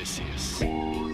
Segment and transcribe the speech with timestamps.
[0.00, 1.09] Odysseus.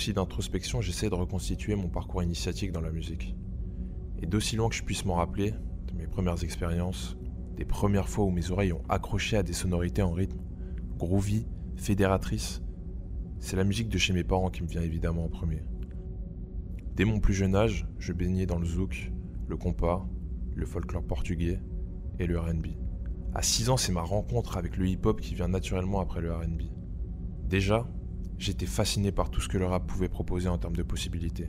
[0.00, 3.34] Souci d'introspection, j'essaie de reconstituer mon parcours initiatique dans la musique.
[4.22, 7.18] Et d'aussi loin que je puisse m'en rappeler, de mes premières expériences,
[7.54, 10.40] des premières fois où mes oreilles ont accroché à des sonorités en rythme,
[10.96, 11.46] groovy,
[11.76, 12.62] fédératrices,
[13.40, 15.62] c'est la musique de chez mes parents qui me vient évidemment en premier.
[16.96, 19.12] Dès mon plus jeune âge, je baignais dans le zouk,
[19.48, 20.08] le compas,
[20.54, 21.60] le folklore portugais
[22.18, 22.68] et le RB.
[23.34, 26.62] À 6 ans, c'est ma rencontre avec le hip-hop qui vient naturellement après le RB.
[27.44, 27.86] Déjà,
[28.40, 31.48] J'étais fasciné par tout ce que le rap pouvait proposer en termes de possibilités.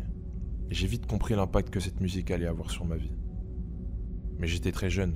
[0.69, 3.15] J'ai vite compris l'impact que cette musique allait avoir sur ma vie.
[4.37, 5.15] Mais j'étais très jeune,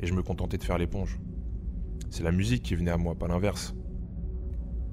[0.00, 1.20] et je me contentais de faire l'éponge.
[2.10, 3.76] C'est la musique qui venait à moi, pas l'inverse.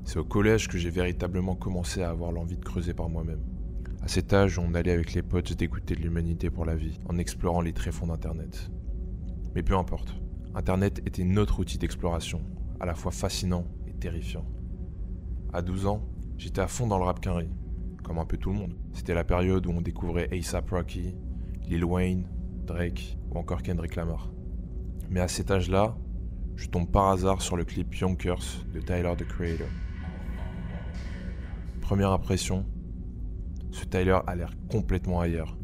[0.04, 3.42] C'est au collège que j'ai véritablement commencé à avoir l'envie de creuser par moi-même.
[4.04, 7.18] À cet âge, on allait avec les potes d'écouter de l'humanité pour la vie, en
[7.18, 8.70] explorant les tréfonds d'Internet.
[9.56, 10.14] Mais peu importe,
[10.54, 12.44] Internet était notre outil d'exploration,
[12.80, 14.46] à la fois fascinant et terrifiant.
[15.52, 16.11] À 12 ans,
[16.42, 17.48] j'étais à fond dans le rap quinri,
[18.04, 18.76] comme un peu tout le monde.
[18.94, 21.16] C'était la période où on découvrait ASAP Rocky,
[21.68, 22.28] Lil Wayne,
[22.66, 24.32] Drake ou encore Kendrick Lamar.
[25.12, 25.96] Mais à cet âge-là,
[26.56, 29.68] je tombe par hasard sur le clip Yonkers de Tyler the Creator.
[31.80, 32.66] Première impression,
[33.70, 35.60] ce Tyler a l'air complètement ailleurs.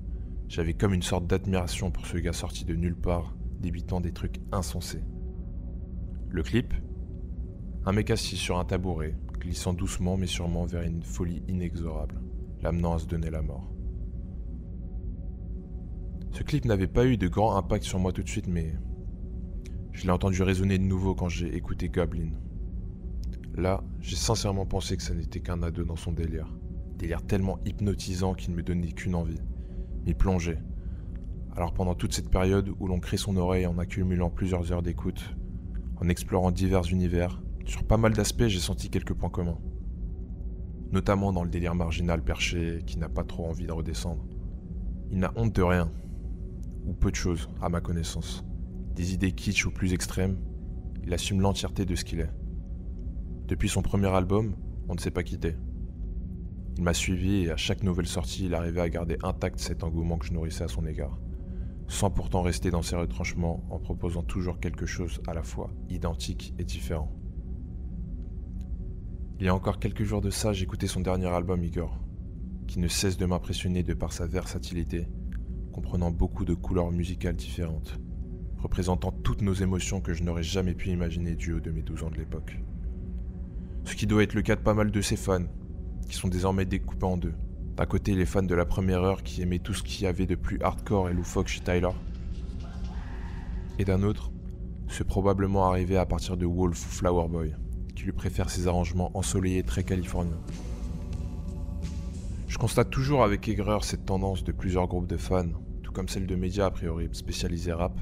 [0.48, 4.40] J'avais comme une sorte d'admiration pour ce gars sorti de nulle part, débitant des trucs
[4.52, 5.04] insensés.
[6.30, 6.76] Le clip
[7.88, 9.16] Un mec assis sur un tabouret,
[9.48, 12.20] glissant doucement mais sûrement vers une folie inexorable,
[12.62, 13.72] l'amenant à se donner la mort.
[16.34, 18.76] Ce clip n'avait pas eu de grand impact sur moi tout de suite, mais
[19.94, 22.32] je l'ai entendu résonner de nouveau quand j'ai écouté Goblin.
[23.56, 26.54] Là, j'ai sincèrement pensé que ça n'était qu'un ado dans son délire.
[26.98, 29.40] Délire tellement hypnotisant qu'il ne me donnait qu'une envie,
[30.06, 30.58] m'y plonger.
[31.56, 35.36] Alors pendant toute cette période où l'on crée son oreille en accumulant plusieurs heures d'écoute,
[36.02, 39.60] en explorant divers univers, sur pas mal d'aspects, j'ai senti quelques points communs.
[40.92, 44.26] Notamment dans le délire marginal perché qui n'a pas trop envie de redescendre.
[45.12, 45.92] Il n'a honte de rien,
[46.86, 48.46] ou peu de choses, à ma connaissance.
[48.96, 50.38] Des idées kitsch ou plus extrêmes,
[51.04, 52.32] il assume l'entièreté de ce qu'il est.
[53.48, 54.56] Depuis son premier album,
[54.88, 55.56] on ne s'est pas quitté.
[56.78, 60.18] Il m'a suivi et à chaque nouvelle sortie, il arrivait à garder intact cet engouement
[60.18, 61.20] que je nourrissais à son égard,
[61.88, 66.54] sans pourtant rester dans ses retranchements en proposant toujours quelque chose à la fois identique
[66.60, 67.12] et différent.
[69.40, 71.96] Il y a encore quelques jours de ça, j'écoutais son dernier album Igor,
[72.66, 75.08] qui ne cesse de m'impressionner de par sa versatilité,
[75.72, 78.00] comprenant beaucoup de couleurs musicales différentes,
[78.58, 82.02] représentant toutes nos émotions que je n'aurais jamais pu imaginer du haut de mes 12
[82.02, 82.58] ans de l'époque.
[83.84, 85.46] Ce qui doit être le cas de pas mal de ses fans,
[86.10, 87.36] qui sont désormais découpés en deux.
[87.76, 90.26] D'un côté, les fans de la première heure qui aimaient tout ce qu'il y avait
[90.26, 91.92] de plus hardcore et loufoque chez Tyler.
[93.78, 94.32] Et d'un autre,
[94.88, 97.54] ceux probablement arrivés à partir de Wolf ou Flower Boy,
[98.08, 100.40] lui préfère ses arrangements ensoleillés très californiens.
[102.48, 105.50] Je constate toujours avec aigreur cette tendance de plusieurs groupes de fans,
[105.84, 108.00] tout comme celle de médias a priori spécialisés rap,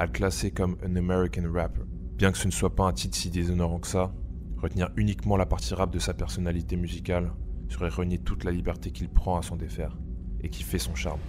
[0.00, 1.82] à le classer comme un American rapper.
[2.16, 4.12] Bien que ce ne soit pas un titre si déshonorant que ça,
[4.56, 7.30] retenir uniquement la partie rap de sa personnalité musicale
[7.68, 9.96] serait renier toute la liberté qu'il prend à s'en défaire,
[10.40, 11.20] et qui fait son charme.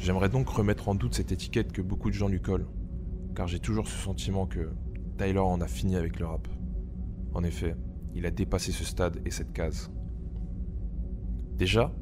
[0.00, 2.68] J'aimerais donc remettre en doute cette étiquette que beaucoup de gens lui collent,
[3.36, 4.70] car j'ai toujours ce sentiment que
[5.18, 6.46] Tyler en a fini avec le rap.
[7.34, 7.74] En effet,
[8.14, 9.90] il a dépassé ce stade et cette case.
[11.56, 11.92] Déjà,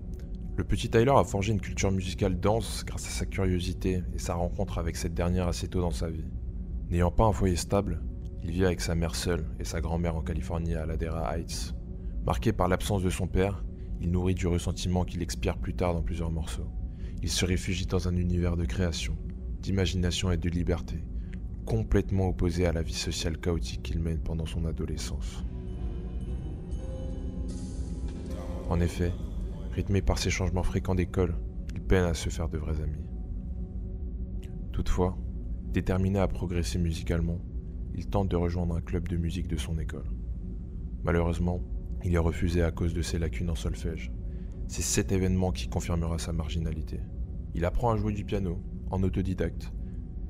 [0.56, 4.34] le petit Tyler a forgé une culture musicale dense grâce à sa curiosité et sa
[4.34, 6.26] rencontre avec cette dernière assez tôt dans sa vie.
[6.90, 8.02] N'ayant pas un foyer stable,
[8.42, 11.74] il vit avec sa mère seule et sa grand-mère en Californie à Ladera Heights.
[12.26, 13.64] Marqué par l'absence de son père,
[14.00, 16.70] il nourrit du ressentiment qu'il expire plus tard dans plusieurs morceaux.
[17.22, 19.16] Il se réfugie dans un univers de création,
[19.60, 21.02] d'imagination et de liberté,
[21.66, 25.44] complètement opposé à la vie sociale chaotique qu'il mène pendant son adolescence.
[28.70, 29.12] En effet,
[29.72, 31.34] rythmé par ses changements fréquents d'école,
[31.74, 33.04] il peine à se faire de vrais amis.
[34.72, 35.18] Toutefois,
[35.72, 37.40] déterminé à progresser musicalement,
[37.94, 40.10] il tente de rejoindre un club de musique de son école.
[41.04, 41.60] Malheureusement,
[42.04, 44.12] il est refusé à cause de ses lacunes en solfège.
[44.68, 47.00] C'est cet événement qui confirmera sa marginalité.
[47.54, 48.60] Il apprend à jouer du piano,
[48.90, 49.72] en autodidacte,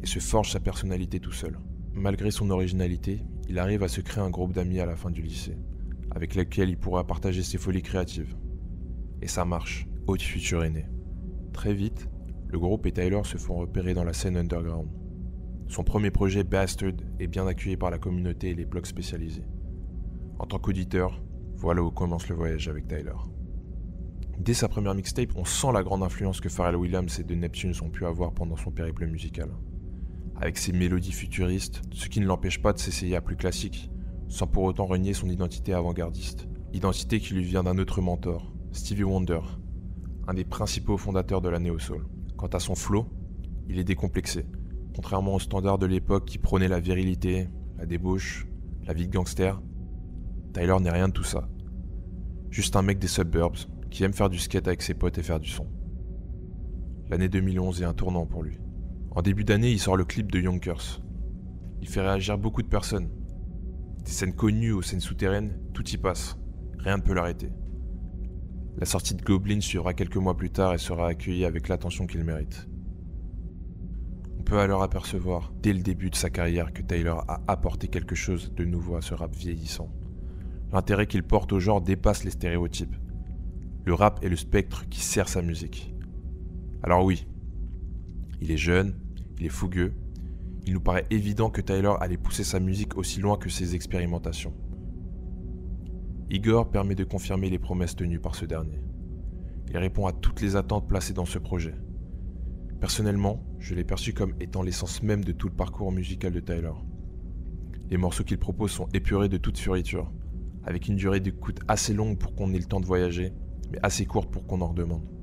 [0.03, 1.59] et se forge sa personnalité tout seul.
[1.95, 5.23] Malgré son originalité, il arrive à se créer un groupe d'amis à la fin du
[5.23, 5.57] lycée,
[6.11, 8.37] avec lesquels il pourra partager ses folies créatives.
[9.23, 10.87] Et ça marche, Haute Future est né.
[11.53, 12.09] Très vite,
[12.49, 14.89] le groupe et Tyler se font repérer dans la scène underground.
[15.69, 19.47] Son premier projet Bastard est bien accueilli par la communauté et les blogs spécialisés.
[20.39, 21.23] En tant qu'auditeur,
[21.57, 23.17] voilà où commence le voyage avec Tyler.
[24.39, 27.75] Dès sa première mixtape, on sent la grande influence que Pharrell Williams et The Neptunes
[27.83, 29.49] ont pu avoir pendant son périple musical.
[30.39, 33.91] Avec ses mélodies futuristes, ce qui ne l'empêche pas de s'essayer à plus classique,
[34.29, 36.47] sans pour autant renier son identité avant-gardiste.
[36.75, 39.41] Identité qui lui vient d'un autre mentor, Stevie Wonder,
[40.29, 42.07] un des principaux fondateurs de la néo-soul.
[42.37, 43.07] Quant à son flow,
[43.69, 44.45] il est décomplexé,
[44.95, 47.49] contrairement aux standards de l'époque qui prônaient la virilité,
[47.79, 48.47] la débauche,
[48.87, 49.61] la vie de gangster.
[50.53, 51.49] Tyler n'est rien de tout ça.
[52.51, 53.57] Juste un mec des suburbs
[53.91, 55.67] qui aime faire du skate avec ses potes et faire du son.
[57.09, 58.59] L'année 2011 est un tournant pour lui.
[59.17, 61.01] En début d'année, il sort le clip de Yonkers.
[61.81, 63.09] Il fait réagir beaucoup de personnes.
[64.05, 66.37] Des scènes connues aux scènes souterraines, tout y passe.
[66.81, 67.49] Rien ne peut l'arrêter.
[68.77, 72.25] La sortie de Goblin suivra quelques mois plus tard et sera accueillie avec l'attention qu'il
[72.25, 72.69] mérite.
[74.39, 78.15] On peut alors apercevoir, dès le début de sa carrière, que Taylor a apporté quelque
[78.15, 79.91] chose de nouveau à ce rap vieillissant.
[80.75, 82.97] L'intérêt qu'il porte au genre dépasse les stéréotypes.
[83.87, 85.95] Le rap est le spectre qui sert sa musique.
[86.83, 87.27] Alors oui,
[88.43, 88.95] il est jeune,
[89.39, 89.93] il est fougueux,
[90.67, 94.53] il nous paraît évident que Tyler allait pousser sa musique aussi loin que ses expérimentations.
[96.29, 98.81] Igor permet de confirmer les promesses tenues par ce dernier.
[99.71, 101.75] Il répond à toutes les attentes placées dans ce projet.
[102.81, 106.73] Personnellement, je l'ai perçu comme étant l'essence même de tout le parcours musical de Tyler.
[107.89, 110.13] Les morceaux qu'il propose sont épurés de toute furiture,
[110.65, 113.33] avec une durée d'écoute assez longue pour qu'on ait le temps de voyager,
[113.71, 115.16] mais assez courte pour qu'on en redemande.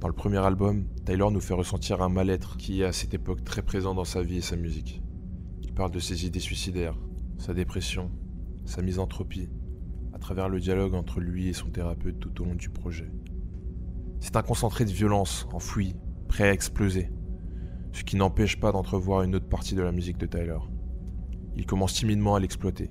[0.00, 3.44] Dans le premier album, Tyler nous fait ressentir un mal-être qui est à cette époque
[3.44, 5.02] très présent dans sa vie et sa musique.
[5.60, 6.96] Il parle de ses idées suicidaires,
[7.36, 8.10] sa dépression,
[8.64, 9.50] sa misanthropie,
[10.14, 13.12] à travers le dialogue entre lui et son thérapeute tout au long du projet.
[14.20, 15.94] C'est un concentré de violence, enfoui,
[16.28, 17.10] prêt à exploser,
[17.92, 20.60] ce qui n'empêche pas d'entrevoir une autre partie de la musique de Tyler.
[21.56, 22.90] Il commence timidement à l'exploiter.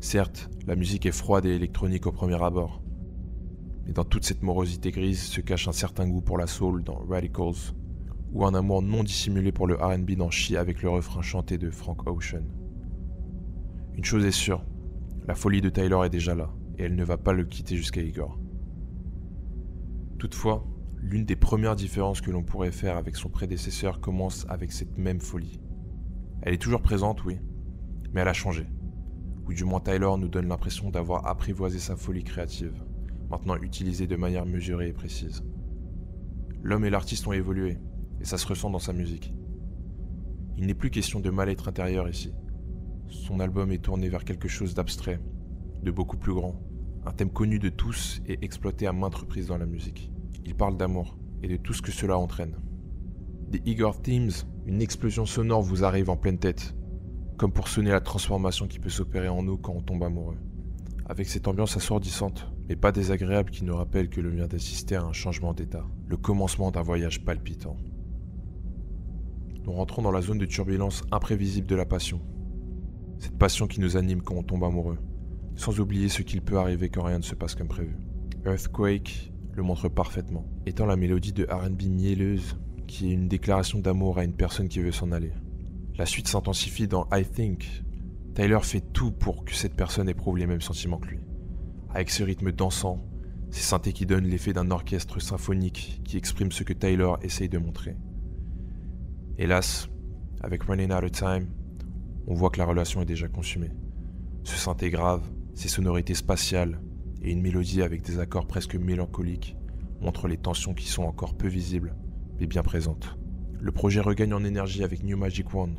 [0.00, 2.82] Certes, la musique est froide et électronique au premier abord,
[3.88, 6.98] mais dans toute cette morosité grise se cache un certain goût pour la soul dans
[7.08, 7.72] Radicals,
[8.32, 11.70] ou un amour non dissimulé pour le RB dans She avec le refrain chanté de
[11.70, 12.44] Frank Ocean.
[13.96, 14.62] Une chose est sûre,
[15.26, 18.02] la folie de Tyler est déjà là, et elle ne va pas le quitter jusqu'à
[18.02, 18.38] Igor.
[20.18, 20.66] Toutefois,
[20.98, 25.20] l'une des premières différences que l'on pourrait faire avec son prédécesseur commence avec cette même
[25.20, 25.60] folie.
[26.42, 27.38] Elle est toujours présente, oui,
[28.12, 28.66] mais elle a changé.
[29.46, 32.84] Ou du moins Tyler nous donne l'impression d'avoir apprivoisé sa folie créative,
[33.30, 35.42] maintenant utilisée de manière mesurée et précise.
[36.62, 37.78] L'homme et l'artiste ont évolué,
[38.20, 39.32] et ça se ressent dans sa musique.
[40.56, 42.32] Il n'est plus question de mal-être intérieur ici,
[43.10, 45.20] son album est tourné vers quelque chose d'abstrait,
[45.82, 46.60] de beaucoup plus grand,
[47.06, 50.12] un thème connu de tous et exploité à maintes reprises dans la musique.
[50.44, 52.56] Il parle d'amour et de tout ce que cela entraîne.
[53.48, 54.30] Des Igor Themes,
[54.66, 56.74] une explosion sonore vous arrive en pleine tête,
[57.38, 60.38] comme pour sonner la transformation qui peut s'opérer en nous quand on tombe amoureux.
[61.08, 65.02] Avec cette ambiance assourdissante, mais pas désagréable qui nous rappelle que l'on vient d'assister à
[65.02, 67.76] un changement d'état, le commencement d'un voyage palpitant.
[69.64, 72.20] Nous rentrons dans la zone de turbulence imprévisible de la passion,
[73.18, 74.98] cette passion qui nous anime quand on tombe amoureux,
[75.56, 77.96] sans oublier ce qu'il peut arriver quand rien ne se passe comme prévu.
[78.44, 84.18] Earthquake le montre parfaitement, étant la mélodie de RB mielleuse qui est une déclaration d'amour
[84.18, 85.32] à une personne qui veut s'en aller.
[85.96, 87.82] La suite s'intensifie dans I Think.
[88.38, 91.18] Tyler fait tout pour que cette personne éprouve les mêmes sentiments que lui.
[91.90, 93.04] Avec ce rythme dansant,
[93.50, 97.58] ces synthés qui donnent l'effet d'un orchestre symphonique qui exprime ce que Tyler essaye de
[97.58, 97.96] montrer.
[99.38, 99.88] Hélas,
[100.40, 101.48] avec Running Out of Time,
[102.28, 103.72] on voit que la relation est déjà consumée.
[104.44, 106.80] Ce synthé grave, ses sonorités spatiales
[107.20, 109.56] et une mélodie avec des accords presque mélancoliques
[110.00, 111.96] montrent les tensions qui sont encore peu visibles,
[112.38, 113.18] mais bien présentes.
[113.60, 115.74] Le projet regagne en énergie avec New Magic One.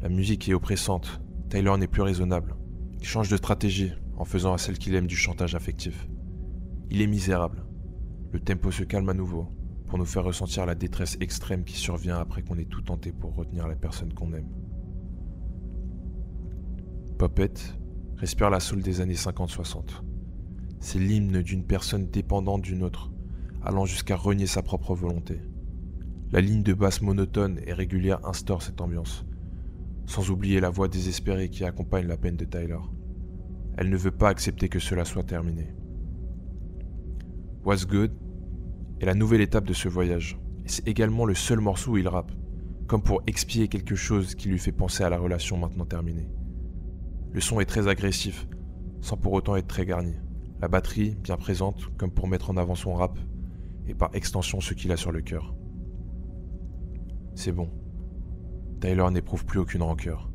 [0.00, 2.56] La musique est oppressante, Taylor n'est plus raisonnable.
[3.00, 6.08] Il change de stratégie en faisant à celle qu'il aime du chantage affectif.
[6.90, 7.64] Il est misérable.
[8.32, 9.48] Le tempo se calme à nouveau
[9.86, 13.34] pour nous faire ressentir la détresse extrême qui survient après qu'on ait tout tenté pour
[13.34, 14.50] retenir la personne qu'on aime.
[17.18, 17.54] Puppet
[18.18, 20.02] respire la soul des années 50-60.
[20.80, 23.10] C'est l'hymne d'une personne dépendante d'une autre,
[23.62, 25.40] allant jusqu'à renier sa propre volonté.
[26.30, 29.24] La ligne de basse monotone et régulière instaure cette ambiance,
[30.08, 32.78] sans oublier la voix désespérée qui accompagne la peine de Tyler.
[33.76, 35.74] Elle ne veut pas accepter que cela soit terminé.
[37.62, 38.12] What's Good
[39.00, 40.40] est la nouvelle étape de ce voyage.
[40.64, 42.32] C'est également le seul morceau où il rappe,
[42.86, 46.30] comme pour expier quelque chose qui lui fait penser à la relation maintenant terminée.
[47.32, 48.48] Le son est très agressif,
[49.02, 50.14] sans pour autant être très garni.
[50.62, 53.18] La batterie, bien présente, comme pour mettre en avant son rap,
[53.86, 55.54] et par extension ce qu'il a sur le cœur.
[57.34, 57.70] C'est bon.
[58.80, 60.30] Tyler n'éprouve plus aucune rancœur.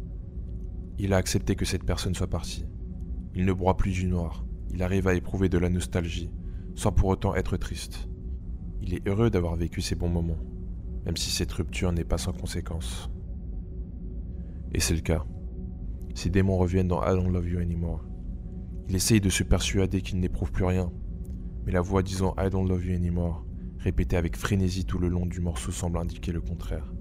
[0.98, 2.66] Il a accepté que cette personne soit partie.
[3.36, 4.46] Il ne broie plus du noir.
[4.74, 6.32] Il arrive à éprouver de la nostalgie,
[6.76, 8.10] sans pour autant être triste.
[8.82, 10.40] Il est heureux d'avoir vécu ces bons moments,
[11.06, 13.10] même si cette rupture n'est pas sans conséquences.
[14.74, 15.26] Et c'est le cas.
[16.16, 18.06] Ses démons reviennent dans I Don't Love You Anymore.
[18.90, 20.92] Il essaye de se persuader qu'il n'éprouve plus rien,
[21.66, 23.46] mais la voix disant I don't love you anymore,
[23.78, 26.93] répétée avec frénésie tout le long du morceau, semble indiquer le contraire.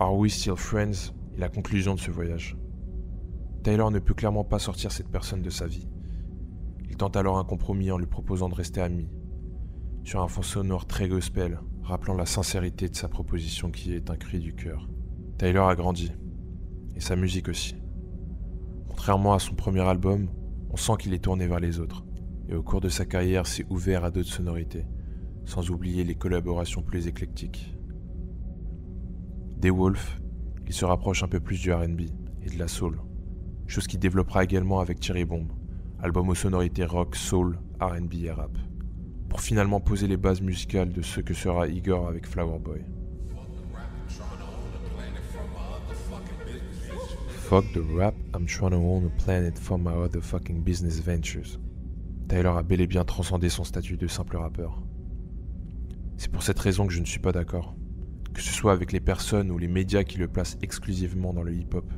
[0.00, 2.56] Are we still friends est la conclusion de ce voyage.
[3.64, 5.88] Taylor ne peut clairement pas sortir cette personne de sa vie.
[6.88, 9.08] Il tente alors un compromis en lui proposant de rester ami,
[10.04, 14.16] sur un fond sonore très gospel, rappelant la sincérité de sa proposition qui est un
[14.16, 14.88] cri du cœur.
[15.36, 16.12] Taylor a grandi,
[16.94, 17.74] et sa musique aussi.
[18.86, 20.28] Contrairement à son premier album,
[20.70, 22.04] on sent qu'il est tourné vers les autres
[22.48, 24.86] et au cours de sa carrière s'est ouvert à d'autres sonorités,
[25.44, 27.77] sans oublier les collaborations plus éclectiques.
[29.66, 30.20] Wolf,
[30.66, 32.02] il se rapproche un peu plus du RB
[32.42, 33.00] et de la soul,
[33.66, 35.48] chose qu'il développera également avec Thierry Bomb,
[36.00, 38.56] album aux sonorités rock, soul, RB et rap,
[39.28, 42.84] pour finalement poser les bases musicales de ce que sera Igor avec Flower Boy.
[47.48, 51.58] Fuck the rap, I'm trying to own a planet for my other fucking business ventures.
[52.28, 54.82] Tyler a bel et bien transcendé son statut de simple rappeur.
[56.16, 57.77] C'est pour cette raison que je ne suis pas d'accord.
[58.38, 61.52] Que ce soit avec les personnes ou les médias qui le placent exclusivement dans le
[61.52, 61.92] hip-hop.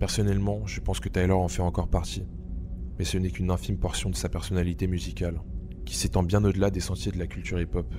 [0.00, 2.26] Personnellement, je pense que Tyler en fait encore partie.
[2.98, 5.40] Mais ce n'est qu'une infime portion de sa personnalité musicale,
[5.84, 7.94] qui s'étend bien au-delà des sentiers de la culture hip-hop.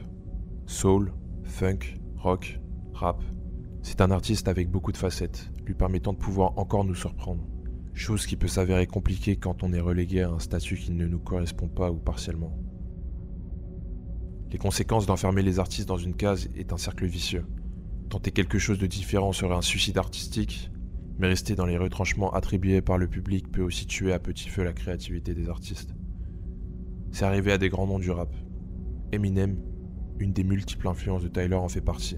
[0.65, 1.13] Soul,
[1.43, 2.59] funk, rock,
[2.91, 3.23] rap.
[3.81, 7.47] C'est un artiste avec beaucoup de facettes, lui permettant de pouvoir encore nous surprendre
[7.97, 11.19] chose qui peut s'avérer compliquée quand on est relégué à un statut qui ne nous
[11.19, 12.51] correspond pas ou partiellement.
[14.51, 17.45] Les conséquences d'enfermer les artistes dans une case est un cercle vicieux.
[18.09, 20.71] Tenter quelque chose de différent serait un suicide artistique,
[21.19, 24.63] mais rester dans les retranchements attribués par le public peut aussi tuer à petit feu
[24.63, 25.93] la créativité des artistes.
[27.11, 28.33] C'est arrivé à des grands noms du rap.
[29.11, 29.57] Eminem,
[30.19, 32.17] une des multiples influences de Tyler, en fait partie.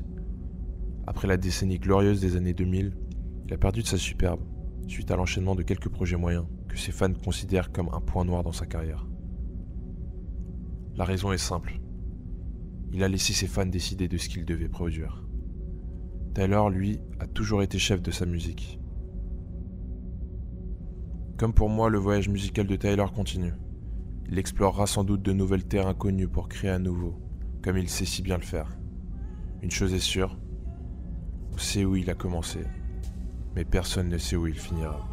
[1.08, 2.96] Après la décennie glorieuse des années 2000,
[3.48, 4.42] il a perdu de sa superbe
[4.88, 8.44] suite à l'enchaînement de quelques projets moyens que ses fans considèrent comme un point noir
[8.44, 9.08] dans sa carrière.
[10.96, 11.80] La raison est simple.
[12.92, 15.24] Il a laissé ses fans décider de ce qu'il devait produire.
[16.34, 18.80] Tyler, lui, a toujours été chef de sa musique.
[21.38, 23.54] Comme pour moi, le voyage musical de Tyler continue.
[24.30, 27.20] Il explorera sans doute de nouvelles terres inconnues pour créer à nouveau,
[27.64, 28.78] comme il sait si bien le faire.
[29.62, 30.38] Une chose est sûre,
[31.54, 32.60] on sait où il a commencé
[33.56, 35.08] mais personne ne sait où il finira.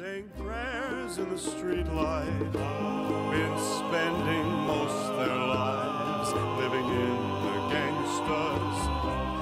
[0.00, 2.52] Saying prayers in the street light.
[2.52, 8.80] Been spending most their lives living in the gangster's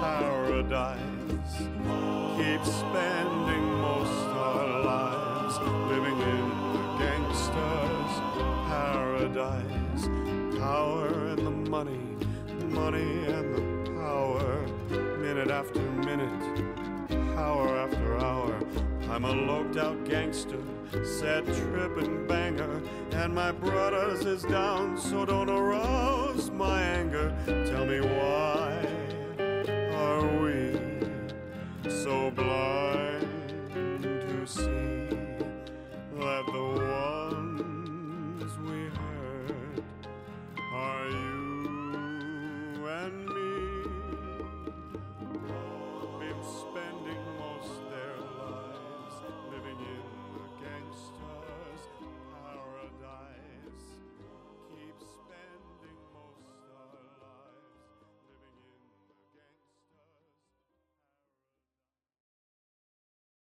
[0.03, 1.55] paradise.
[2.39, 5.55] Keep spending most our lives
[5.93, 8.15] living in the gangster's
[8.67, 10.03] paradise.
[10.59, 12.01] Power and the money,
[12.65, 14.67] money and the power.
[15.19, 16.43] Minute after minute,
[17.39, 18.98] hour after hour.
[19.11, 20.61] I'm a loped out gangster,
[21.03, 27.35] set trippin' banger, and my brothers is down, so don't arouse my anger.
[27.47, 28.87] Tell me why
[29.95, 30.79] are we
[31.91, 33.08] so blind?